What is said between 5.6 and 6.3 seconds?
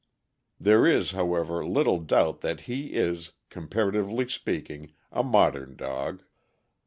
dog.